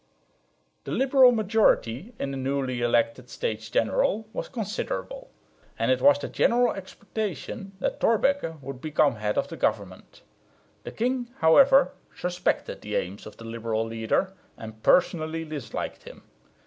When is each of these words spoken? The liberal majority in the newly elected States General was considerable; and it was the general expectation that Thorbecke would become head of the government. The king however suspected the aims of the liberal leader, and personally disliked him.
The 0.85 0.91
liberal 0.91 1.31
majority 1.31 2.15
in 2.17 2.31
the 2.31 2.35
newly 2.37 2.81
elected 2.81 3.29
States 3.29 3.69
General 3.69 4.27
was 4.33 4.49
considerable; 4.49 5.29
and 5.77 5.91
it 5.91 6.01
was 6.01 6.17
the 6.17 6.27
general 6.27 6.73
expectation 6.73 7.73
that 7.79 7.99
Thorbecke 7.99 8.59
would 8.63 8.81
become 8.81 9.17
head 9.17 9.37
of 9.37 9.49
the 9.49 9.57
government. 9.57 10.23
The 10.85 10.91
king 10.91 11.29
however 11.37 11.91
suspected 12.15 12.81
the 12.81 12.95
aims 12.95 13.27
of 13.27 13.37
the 13.37 13.45
liberal 13.45 13.85
leader, 13.85 14.33
and 14.57 14.81
personally 14.81 15.45
disliked 15.45 16.01
him. 16.01 16.23